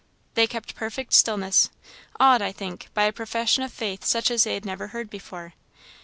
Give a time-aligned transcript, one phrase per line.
[0.33, 1.69] They kept perfect stillness;
[2.19, 5.53] awed, I think, by a profession of faith such as they had never heard before.